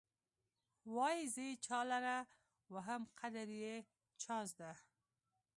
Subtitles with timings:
[0.95, 2.17] وايې زه یې چا لره
[2.73, 3.75] وهم قدر يې
[4.21, 4.71] چا زده.